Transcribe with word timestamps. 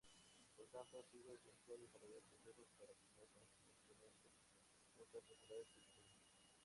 Por 0.57 0.65
tanto 0.73 0.97
ha 0.97 1.03
sido 1.03 1.31
esencial 1.31 1.79
desarrollar 1.79 2.23
procesos 2.23 2.65
para 2.79 2.89
obtener 2.91 3.27
consistentemente 3.53 3.93
puntas 4.97 5.23
afiladas 5.29 5.67
y 5.75 5.77
útiles. 6.01 6.17